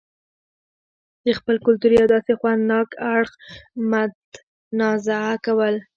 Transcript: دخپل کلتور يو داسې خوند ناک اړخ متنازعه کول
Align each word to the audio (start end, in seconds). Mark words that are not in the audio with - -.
دخپل 1.29 1.55
کلتور 1.65 1.91
يو 1.99 2.05
داسې 2.15 2.31
خوند 2.39 2.61
ناک 2.71 2.89
اړخ 3.15 3.31
متنازعه 3.91 5.33
کول 5.45 5.75